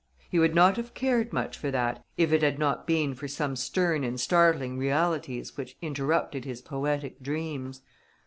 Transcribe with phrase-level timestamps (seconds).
[0.31, 3.55] He would not have cared much for that, if it had not been for some
[3.55, 7.83] stern and startling realities which interrupted his poetic dreams.